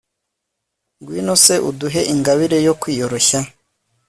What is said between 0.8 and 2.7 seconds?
ngwino se uduhe ingabire